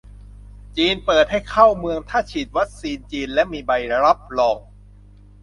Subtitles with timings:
[0.77, 3.71] จีนเปิดให้เข้าเมืองถ้าฉีดวัคซีนจีนและมีใบ
[4.03, 4.57] รับรอง